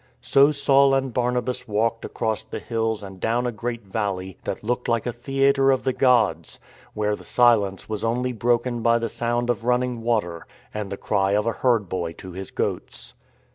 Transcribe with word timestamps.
So 0.23 0.51
Saul 0.51 0.95
and 0.95 1.13
Barnabas 1.13 1.67
walked 1.67 2.05
across 2.05 2.41
the 2.41 2.57
hills 2.57 3.03
and 3.03 3.19
down 3.19 3.45
a 3.45 3.51
great 3.51 3.83
valley 3.83 4.35
that 4.45 4.63
looked 4.63 4.87
like 4.87 5.05
a 5.05 5.13
theatre 5.13 5.69
of 5.69 5.83
the 5.83 5.93
gods, 5.93 6.59
where 6.95 7.15
the 7.15 7.23
silence 7.23 7.87
was 7.87 8.03
only 8.03 8.31
broken 8.33 8.81
by 8.81 8.97
the 8.97 9.09
sound 9.09 9.51
of 9.51 9.63
run 9.63 9.81
ning 9.81 10.01
water, 10.01 10.47
and 10.73 10.91
the 10.91 10.97
cry 10.97 11.33
of 11.33 11.45
a 11.45 11.51
herd 11.61 11.87
boy 11.87 12.13
to 12.13 12.31
his 12.31 12.49
goats. 12.49 13.13